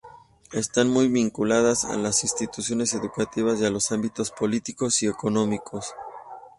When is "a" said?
1.85-1.95, 3.67-3.69